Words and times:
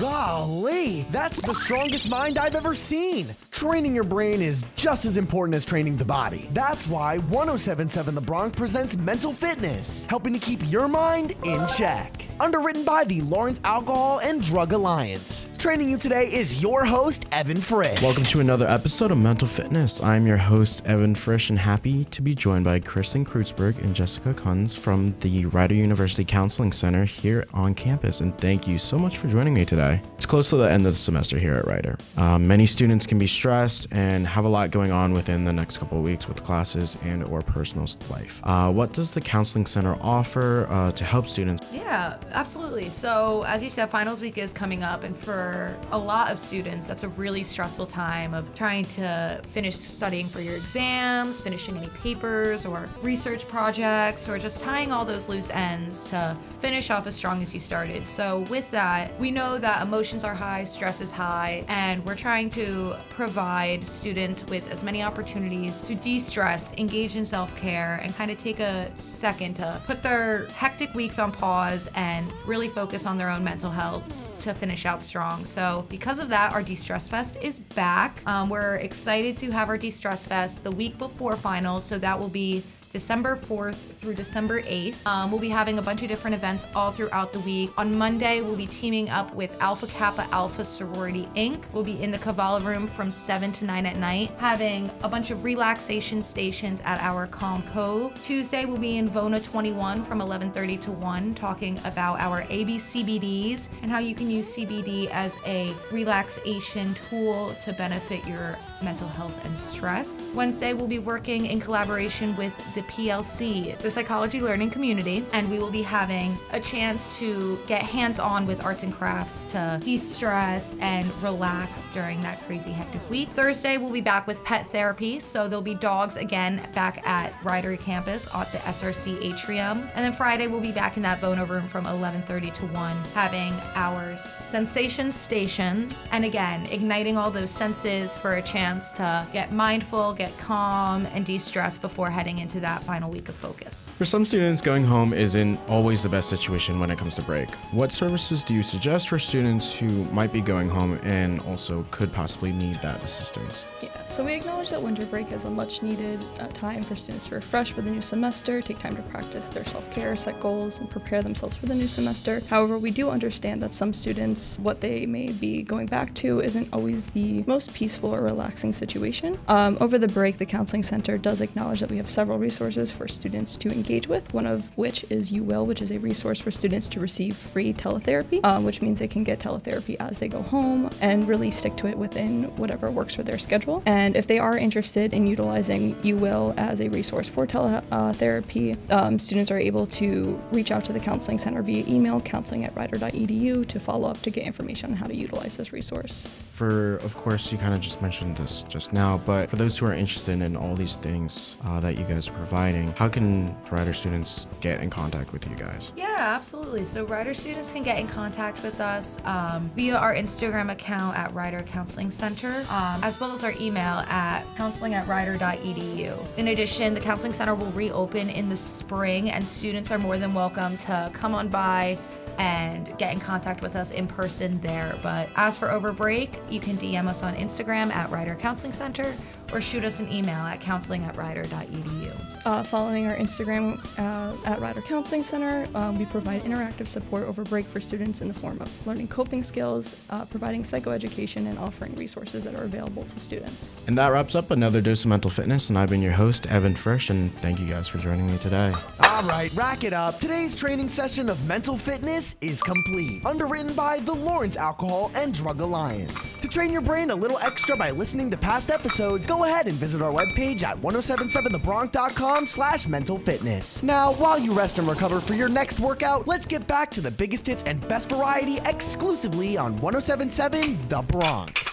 Golly, 0.00 1.02
that's 1.10 1.42
the 1.42 1.52
strongest 1.52 2.10
mind 2.10 2.38
I've 2.38 2.54
ever 2.54 2.74
seen. 2.74 3.26
Training 3.50 3.94
your 3.94 4.02
brain 4.02 4.40
is 4.40 4.64
just 4.74 5.04
as 5.04 5.18
important 5.18 5.54
as 5.54 5.66
training 5.66 5.98
the 5.98 6.06
body. 6.06 6.48
That's 6.54 6.86
why 6.86 7.18
1077 7.18 8.14
The 8.14 8.20
Bronc 8.22 8.56
presents 8.56 8.96
Mental 8.96 9.30
Fitness, 9.30 10.06
helping 10.06 10.32
to 10.32 10.38
keep 10.38 10.62
your 10.72 10.88
mind 10.88 11.32
in 11.44 11.66
check. 11.68 12.26
Underwritten 12.40 12.82
by 12.82 13.04
the 13.04 13.20
Lawrence 13.20 13.60
Alcohol 13.62 14.20
and 14.20 14.42
Drug 14.42 14.72
Alliance. 14.72 15.49
Training 15.60 15.90
you 15.90 15.98
today 15.98 16.22
is 16.22 16.62
your 16.62 16.86
host, 16.86 17.26
Evan 17.32 17.60
Frisch. 17.60 18.00
Welcome 18.00 18.24
to 18.24 18.40
another 18.40 18.66
episode 18.66 19.12
of 19.12 19.18
Mental 19.18 19.46
Fitness. 19.46 20.02
I'm 20.02 20.26
your 20.26 20.38
host, 20.38 20.86
Evan 20.86 21.14
Frisch, 21.14 21.50
and 21.50 21.58
happy 21.58 22.06
to 22.06 22.22
be 22.22 22.34
joined 22.34 22.64
by 22.64 22.80
Kristen 22.80 23.26
Kreutzberg 23.26 23.76
and 23.84 23.94
Jessica 23.94 24.32
Kunz 24.32 24.74
from 24.74 25.14
the 25.20 25.44
Rider 25.44 25.74
University 25.74 26.24
Counseling 26.24 26.72
Center 26.72 27.04
here 27.04 27.44
on 27.52 27.74
campus. 27.74 28.22
And 28.22 28.38
thank 28.38 28.66
you 28.66 28.78
so 28.78 28.98
much 28.98 29.18
for 29.18 29.28
joining 29.28 29.52
me 29.52 29.66
today. 29.66 30.00
It's 30.16 30.24
close 30.24 30.48
to 30.48 30.56
the 30.56 30.70
end 30.70 30.86
of 30.86 30.94
the 30.94 30.98
semester 30.98 31.38
here 31.38 31.56
at 31.56 31.66
Rider. 31.66 31.98
Um, 32.16 32.48
many 32.48 32.64
students 32.64 33.06
can 33.06 33.18
be 33.18 33.26
stressed 33.26 33.88
and 33.92 34.26
have 34.26 34.46
a 34.46 34.48
lot 34.48 34.70
going 34.70 34.92
on 34.92 35.12
within 35.12 35.44
the 35.44 35.52
next 35.52 35.76
couple 35.76 35.98
of 35.98 36.04
weeks 36.04 36.26
with 36.26 36.42
classes 36.42 36.96
and 37.02 37.22
or 37.24 37.42
personal 37.42 37.86
life. 38.08 38.40
Uh, 38.44 38.72
what 38.72 38.94
does 38.94 39.12
the 39.12 39.20
Counseling 39.20 39.66
Center 39.66 39.98
offer 40.00 40.66
uh, 40.70 40.90
to 40.92 41.04
help 41.04 41.26
students? 41.26 41.66
Yeah, 41.70 42.16
absolutely. 42.32 42.88
So, 42.88 43.44
as 43.46 43.62
you 43.62 43.68
said, 43.68 43.90
finals 43.90 44.22
week 44.22 44.38
is 44.38 44.54
coming 44.54 44.82
up, 44.82 45.04
and 45.04 45.14
for 45.14 45.49
a 45.92 45.98
lot 45.98 46.30
of 46.30 46.38
students, 46.38 46.88
that's 46.88 47.02
a 47.02 47.08
really 47.08 47.42
stressful 47.42 47.86
time 47.86 48.34
of 48.34 48.54
trying 48.54 48.84
to 48.84 49.40
finish 49.46 49.74
studying 49.74 50.28
for 50.28 50.40
your 50.40 50.56
exams, 50.56 51.40
finishing 51.40 51.76
any 51.76 51.88
papers 51.88 52.66
or 52.66 52.88
research 53.02 53.46
projects, 53.48 54.28
or 54.28 54.38
just 54.38 54.60
tying 54.62 54.92
all 54.92 55.04
those 55.04 55.28
loose 55.28 55.50
ends 55.50 56.10
to 56.10 56.36
finish 56.58 56.90
off 56.90 57.06
as 57.06 57.14
strong 57.14 57.42
as 57.42 57.52
you 57.54 57.60
started. 57.60 58.06
So, 58.06 58.40
with 58.50 58.70
that, 58.70 59.18
we 59.18 59.30
know 59.30 59.58
that 59.58 59.82
emotions 59.82 60.24
are 60.24 60.34
high, 60.34 60.64
stress 60.64 61.00
is 61.00 61.12
high, 61.12 61.64
and 61.68 62.04
we're 62.04 62.16
trying 62.16 62.50
to 62.50 62.96
provide 63.10 63.84
students 63.84 64.44
with 64.46 64.70
as 64.70 64.84
many 64.84 65.02
opportunities 65.02 65.80
to 65.82 65.94
de 65.94 66.18
stress, 66.18 66.72
engage 66.78 67.16
in 67.16 67.24
self 67.24 67.54
care, 67.56 68.00
and 68.02 68.14
kind 68.14 68.30
of 68.30 68.38
take 68.38 68.60
a 68.60 68.94
second 68.94 69.54
to 69.56 69.80
put 69.86 70.02
their 70.02 70.46
hectic 70.46 70.94
weeks 70.94 71.18
on 71.18 71.32
pause 71.32 71.88
and 71.94 72.30
really 72.46 72.68
focus 72.68 73.06
on 73.06 73.18
their 73.18 73.30
own 73.30 73.44
mental 73.44 73.70
health 73.70 74.36
to 74.38 74.54
finish 74.54 74.86
out 74.86 75.02
strong. 75.02 75.39
So, 75.44 75.86
because 75.88 76.18
of 76.18 76.28
that, 76.30 76.52
our 76.52 76.62
De 76.62 76.74
Stress 76.74 77.08
Fest 77.08 77.36
is 77.42 77.60
back. 77.60 78.22
Um, 78.26 78.48
we're 78.48 78.76
excited 78.76 79.36
to 79.38 79.50
have 79.50 79.68
our 79.68 79.78
De 79.78 79.90
Stress 79.90 80.26
Fest 80.26 80.64
the 80.64 80.70
week 80.70 80.98
before 80.98 81.36
finals, 81.36 81.84
so 81.84 81.98
that 81.98 82.18
will 82.18 82.28
be 82.28 82.62
December 82.90 83.36
4th 83.36 83.76
through 83.76 84.14
December 84.14 84.62
8th. 84.62 85.06
Um, 85.06 85.30
we'll 85.30 85.40
be 85.40 85.48
having 85.48 85.78
a 85.78 85.82
bunch 85.82 86.02
of 86.02 86.08
different 86.08 86.34
events 86.34 86.66
all 86.74 86.90
throughout 86.90 87.32
the 87.32 87.38
week. 87.40 87.70
On 87.78 87.96
Monday, 87.96 88.40
we'll 88.40 88.56
be 88.56 88.66
teaming 88.66 89.08
up 89.10 89.32
with 89.32 89.56
Alpha 89.60 89.86
Kappa 89.86 90.26
Alpha 90.32 90.64
Sorority 90.64 91.28
Inc. 91.36 91.72
We'll 91.72 91.84
be 91.84 92.02
in 92.02 92.10
the 92.10 92.18
Cavala 92.18 92.64
room 92.64 92.88
from 92.88 93.12
7 93.12 93.52
to 93.52 93.64
9 93.64 93.86
at 93.86 93.96
night, 93.96 94.32
having 94.38 94.90
a 95.04 95.08
bunch 95.08 95.30
of 95.30 95.44
relaxation 95.44 96.20
stations 96.20 96.82
at 96.84 97.00
our 97.00 97.28
Calm 97.28 97.62
Cove. 97.62 98.20
Tuesday, 98.22 98.64
we'll 98.64 98.76
be 98.76 98.98
in 98.98 99.08
Vona 99.08 99.40
21 99.40 100.02
from 100.02 100.20
11:30 100.20 100.76
to 100.80 100.90
1, 100.90 101.34
talking 101.34 101.78
about 101.84 102.18
our 102.18 102.42
ABCBDs 102.42 103.68
and 103.82 103.90
how 103.90 103.98
you 103.98 104.16
can 104.16 104.28
use 104.28 104.56
CBD 104.56 105.06
as 105.12 105.38
a 105.46 105.72
relaxation 105.92 106.94
tool 106.94 107.54
to 107.60 107.72
benefit 107.72 108.26
your 108.26 108.58
mental 108.82 109.08
health 109.08 109.44
and 109.44 109.56
stress. 109.56 110.24
Wednesday, 110.34 110.72
we'll 110.72 110.86
be 110.86 110.98
working 110.98 111.46
in 111.46 111.60
collaboration 111.60 112.36
with 112.36 112.56
the 112.74 112.82
PLC, 112.82 113.76
the 113.78 113.90
Psychology 113.90 114.40
Learning 114.40 114.70
Community, 114.70 115.24
and 115.32 115.50
we 115.50 115.58
will 115.58 115.70
be 115.70 115.82
having 115.82 116.38
a 116.52 116.60
chance 116.60 117.18
to 117.18 117.58
get 117.66 117.82
hands 117.82 118.18
on 118.18 118.46
with 118.46 118.64
arts 118.64 118.82
and 118.82 118.92
crafts 118.92 119.46
to 119.46 119.80
de 119.82 119.98
stress 119.98 120.76
and 120.80 121.10
relax 121.22 121.92
during 121.92 122.20
that 122.22 122.40
crazy 122.42 122.70
hectic 122.70 123.00
week. 123.10 123.28
Thursday, 123.30 123.76
we'll 123.76 123.92
be 123.92 124.00
back 124.00 124.26
with 124.26 124.44
pet 124.44 124.66
therapy, 124.68 125.20
so 125.20 125.48
there'll 125.48 125.62
be 125.62 125.74
dogs 125.74 126.16
again 126.16 126.66
back 126.74 127.06
at 127.06 127.32
Ridery 127.42 127.78
campus 127.78 128.28
at 128.34 128.50
the 128.52 128.58
SRC 128.58 129.22
atrium. 129.22 129.88
And 129.94 130.04
then 130.04 130.12
Friday, 130.12 130.46
we'll 130.46 130.60
be 130.60 130.72
back 130.72 130.96
in 130.96 131.02
that 131.02 131.20
Vona 131.20 131.48
room 131.48 131.66
from 131.66 131.84
11:30 131.84 132.52
to 132.52 132.66
1, 132.66 132.96
having 133.14 133.52
our 133.74 134.16
sensation 134.16 135.10
stations, 135.10 136.08
and 136.12 136.24
again, 136.24 136.66
igniting 136.66 137.16
all 137.16 137.30
those 137.30 137.50
senses 137.50 138.16
for 138.16 138.34
a 138.34 138.42
chance 138.42 138.69
to 138.78 139.26
get 139.32 139.50
mindful, 139.50 140.12
get 140.12 140.36
calm, 140.38 141.06
and 141.06 141.26
de 141.26 141.38
stress 141.38 141.76
before 141.78 142.10
heading 142.10 142.38
into 142.38 142.60
that 142.60 142.82
final 142.84 143.10
week 143.10 143.28
of 143.28 143.34
focus. 143.34 143.94
For 143.98 144.04
some 144.04 144.24
students, 144.24 144.62
going 144.62 144.84
home 144.84 145.12
isn't 145.12 145.58
always 145.68 146.02
the 146.02 146.08
best 146.08 146.28
situation 146.28 146.78
when 146.78 146.90
it 146.90 146.98
comes 146.98 147.14
to 147.16 147.22
break. 147.22 147.52
What 147.72 147.92
services 147.92 148.42
do 148.42 148.54
you 148.54 148.62
suggest 148.62 149.08
for 149.08 149.18
students 149.18 149.76
who 149.76 150.04
might 150.06 150.32
be 150.32 150.40
going 150.40 150.68
home 150.68 151.00
and 151.02 151.40
also 151.40 151.84
could 151.90 152.12
possibly 152.12 152.52
need 152.52 152.76
that 152.76 153.02
assistance? 153.02 153.66
Yeah, 153.82 154.04
so 154.04 154.24
we 154.24 154.34
acknowledge 154.34 154.70
that 154.70 154.80
winter 154.80 155.06
break 155.06 155.32
is 155.32 155.46
a 155.46 155.50
much 155.50 155.82
needed 155.82 156.20
uh, 156.38 156.46
time 156.48 156.84
for 156.84 156.94
students 156.94 157.28
to 157.28 157.34
refresh 157.34 157.72
for 157.72 157.82
the 157.82 157.90
new 157.90 158.02
semester, 158.02 158.62
take 158.62 158.78
time 158.78 158.94
to 158.96 159.02
practice 159.02 159.48
their 159.48 159.64
self 159.64 159.90
care, 159.90 160.14
set 160.14 160.38
goals, 160.38 160.78
and 160.78 160.88
prepare 160.88 161.22
themselves 161.22 161.56
for 161.56 161.66
the 161.66 161.74
new 161.74 161.88
semester. 161.88 162.42
However, 162.48 162.78
we 162.78 162.90
do 162.90 163.10
understand 163.10 163.62
that 163.62 163.72
some 163.72 163.92
students, 163.92 164.58
what 164.60 164.80
they 164.80 165.06
may 165.06 165.32
be 165.32 165.62
going 165.62 165.86
back 165.86 166.14
to, 166.16 166.40
isn't 166.40 166.68
always 166.72 167.06
the 167.06 167.42
most 167.46 167.74
peaceful 167.74 168.14
or 168.14 168.20
relaxing 168.20 168.59
situation. 168.68 169.38
Um, 169.48 169.78
over 169.80 169.98
the 169.98 170.08
break, 170.08 170.38
the 170.38 170.46
Counseling 170.46 170.82
Center 170.82 171.16
does 171.16 171.40
acknowledge 171.40 171.80
that 171.80 171.90
we 171.90 171.96
have 171.96 172.10
several 172.10 172.38
resources 172.38 172.92
for 172.92 173.08
students 173.08 173.56
to 173.56 173.70
engage 173.70 174.06
with, 174.06 174.32
one 174.34 174.46
of 174.46 174.76
which 174.76 175.04
is 175.10 175.30
Uwill, 175.30 175.66
which 175.66 175.80
is 175.80 175.90
a 175.90 175.98
resource 175.98 176.40
for 176.40 176.50
students 176.50 176.88
to 176.88 177.00
receive 177.00 177.36
free 177.36 177.72
teletherapy, 177.72 178.44
um, 178.44 178.64
which 178.64 178.82
means 178.82 178.98
they 178.98 179.08
can 179.08 179.24
get 179.24 179.40
teletherapy 179.40 179.96
as 179.98 180.18
they 180.18 180.28
go 180.28 180.42
home 180.42 180.90
and 181.00 181.26
really 181.26 181.50
stick 181.50 181.76
to 181.76 181.86
it 181.86 181.96
within 181.96 182.44
whatever 182.56 182.90
works 182.90 183.14
for 183.14 183.22
their 183.22 183.38
schedule. 183.38 183.82
And 183.86 184.16
if 184.16 184.26
they 184.26 184.38
are 184.38 184.58
interested 184.58 185.12
in 185.12 185.26
utilizing 185.26 185.94
Uwill 185.96 186.54
as 186.58 186.80
a 186.80 186.88
resource 186.88 187.28
for 187.28 187.46
teletherapy, 187.46 188.76
um, 188.90 189.18
students 189.18 189.50
are 189.50 189.58
able 189.58 189.86
to 189.86 190.40
reach 190.52 190.70
out 190.70 190.84
to 190.84 190.92
the 190.92 191.00
Counseling 191.00 191.38
Center 191.38 191.62
via 191.62 191.84
email, 191.86 192.20
counseling 192.20 192.64
at 192.64 192.76
rider.edu, 192.76 193.66
to 193.66 193.80
follow 193.80 194.08
up 194.08 194.20
to 194.22 194.30
get 194.30 194.44
information 194.44 194.90
on 194.90 194.96
how 194.96 195.06
to 195.06 195.16
utilize 195.16 195.56
this 195.56 195.72
resource. 195.72 196.30
For, 196.50 196.96
of 196.96 197.16
course, 197.16 197.52
you 197.52 197.58
kind 197.58 197.74
of 197.74 197.80
just 197.80 198.02
mentioned 198.02 198.38
this 198.50 198.62
just 198.62 198.92
now, 198.92 199.18
but 199.18 199.48
for 199.48 199.56
those 199.56 199.78
who 199.78 199.86
are 199.86 199.92
interested 199.92 200.40
in 200.42 200.56
all 200.56 200.74
these 200.74 200.96
things 200.96 201.56
uh, 201.64 201.80
that 201.80 201.98
you 201.98 202.04
guys 202.04 202.28
are 202.28 202.32
providing, 202.32 202.92
how 202.92 203.08
can 203.08 203.56
Rider 203.70 203.92
students 203.92 204.48
get 204.60 204.80
in 204.82 204.90
contact 204.90 205.32
with 205.32 205.48
you 205.48 205.56
guys? 205.56 205.92
Yeah, 205.96 206.16
absolutely. 206.18 206.84
So 206.84 207.04
Rider 207.04 207.34
students 207.34 207.72
can 207.72 207.82
get 207.82 207.98
in 207.98 208.06
contact 208.06 208.62
with 208.62 208.80
us 208.80 209.20
um, 209.24 209.70
via 209.76 209.96
our 209.96 210.14
Instagram 210.14 210.70
account 210.72 211.16
at 211.16 211.32
Rider 211.32 211.62
Counseling 211.62 212.10
Center, 212.10 212.64
um, 212.70 213.02
as 213.02 213.20
well 213.20 213.32
as 213.32 213.44
our 213.44 213.54
email 213.60 214.04
at 214.08 214.44
counseling 214.56 214.94
at 214.94 215.06
rider.edu. 215.06 216.36
In 216.36 216.48
addition, 216.48 216.94
the 216.94 217.00
Counseling 217.00 217.32
Center 217.32 217.54
will 217.54 217.70
reopen 217.72 218.28
in 218.28 218.48
the 218.48 218.56
spring, 218.56 219.30
and 219.30 219.46
students 219.46 219.90
are 219.90 219.98
more 219.98 220.18
than 220.18 220.34
welcome 220.34 220.76
to 220.78 221.10
come 221.12 221.34
on 221.34 221.48
by 221.48 221.98
and 222.40 222.96
get 222.96 223.12
in 223.12 223.20
contact 223.20 223.60
with 223.60 223.76
us 223.76 223.90
in 223.90 224.06
person 224.06 224.58
there. 224.62 224.98
But 225.02 225.28
as 225.36 225.58
for 225.58 225.70
over 225.70 225.92
break, 225.92 226.40
you 226.48 226.58
can 226.58 226.78
DM 226.78 227.06
us 227.06 227.22
on 227.22 227.34
Instagram 227.34 227.94
at 227.94 228.10
Rider 228.10 228.34
Counseling 228.34 228.72
Center 228.72 229.14
or 229.52 229.60
shoot 229.60 229.84
us 229.84 230.00
an 230.00 230.10
email 230.10 230.38
at 230.38 230.58
counseling 230.58 231.04
at 231.04 231.18
rider.edu. 231.18 232.29
Uh, 232.46 232.62
following 232.62 233.06
our 233.06 233.16
Instagram 233.16 233.78
uh, 233.98 234.34
at 234.48 234.60
Rider 234.60 234.80
Counseling 234.80 235.22
Center, 235.22 235.68
um, 235.74 235.98
we 235.98 236.06
provide 236.06 236.42
interactive 236.42 236.86
support 236.86 237.24
over 237.24 237.44
break 237.44 237.66
for 237.66 237.80
students 237.80 238.22
in 238.22 238.28
the 238.28 238.34
form 238.34 238.58
of 238.62 238.86
learning 238.86 239.08
coping 239.08 239.42
skills, 239.42 239.94
uh, 240.08 240.24
providing 240.24 240.62
psychoeducation, 240.62 241.48
and 241.48 241.58
offering 241.58 241.94
resources 241.96 242.42
that 242.44 242.54
are 242.54 242.64
available 242.64 243.04
to 243.04 243.20
students. 243.20 243.78
And 243.86 243.98
that 243.98 244.08
wraps 244.08 244.34
up 244.34 244.50
another 244.50 244.80
dose 244.80 245.04
of 245.04 245.10
mental 245.10 245.30
fitness. 245.30 245.68
And 245.68 245.78
I've 245.78 245.90
been 245.90 246.00
your 246.00 246.12
host, 246.12 246.46
Evan 246.46 246.74
Frisch, 246.74 247.10
and 247.10 247.30
thank 247.40 247.60
you 247.60 247.66
guys 247.66 247.88
for 247.88 247.98
joining 247.98 248.26
me 248.26 248.38
today. 248.38 248.72
All 249.00 249.22
right, 249.24 249.52
rack 249.52 249.84
it 249.84 249.92
up. 249.92 250.18
Today's 250.18 250.56
training 250.56 250.88
session 250.88 251.28
of 251.28 251.44
mental 251.46 251.76
fitness 251.76 252.36
is 252.40 252.62
complete. 252.62 253.24
Underwritten 253.26 253.74
by 253.74 253.98
the 254.00 254.14
Lawrence 254.14 254.56
Alcohol 254.56 255.10
and 255.14 255.34
Drug 255.34 255.60
Alliance. 255.60 256.38
To 256.38 256.48
train 256.48 256.72
your 256.72 256.80
brain 256.80 257.10
a 257.10 257.14
little 257.14 257.38
extra 257.40 257.76
by 257.76 257.90
listening 257.90 258.30
to 258.30 258.38
past 258.38 258.70
episodes, 258.70 259.26
go 259.26 259.44
ahead 259.44 259.68
and 259.68 259.76
visit 259.76 260.00
our 260.00 260.12
webpage 260.12 260.62
at 260.62 260.78
1077thebronc.com 260.78 262.29
slash 262.46 262.86
mental 262.86 263.18
fitness. 263.18 263.82
Now, 263.82 264.12
while 264.14 264.38
you 264.38 264.52
rest 264.52 264.78
and 264.78 264.88
recover 264.88 265.20
for 265.20 265.34
your 265.34 265.48
next 265.48 265.80
workout, 265.80 266.26
let's 266.26 266.46
get 266.46 266.66
back 266.66 266.90
to 266.92 267.00
the 267.00 267.10
biggest 267.10 267.46
hits 267.46 267.62
and 267.64 267.86
best 267.88 268.10
variety 268.10 268.58
exclusively 268.66 269.56
on 269.56 269.72
1077 269.78 270.78
The 270.88 271.02
Bronc. 271.02 271.69